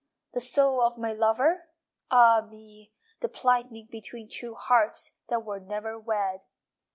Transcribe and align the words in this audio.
The 0.33 0.39
soul 0.39 0.81
of 0.81 0.97
my 0.97 1.13
lover? 1.13 1.69
Ah 2.09 2.43
me, 2.49 2.91
the 3.19 3.29
plighting 3.29 3.85
Between 3.91 4.27
two 4.29 4.55
hearts 4.55 5.11
That 5.29 5.45
were 5.45 5.59
never 5.59 5.99
wed! 5.99 6.45